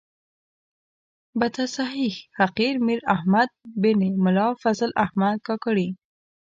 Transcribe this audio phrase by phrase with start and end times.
[1.39, 3.49] بتصحیح حقیر میر احمد
[3.81, 5.87] بن ملا فضل احمد کاکړي.